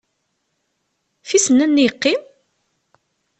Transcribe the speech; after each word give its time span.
Ɣef 1.21 1.29
yisennanen 1.33 1.81
i 1.81 1.83
yeqqim? 1.85 2.21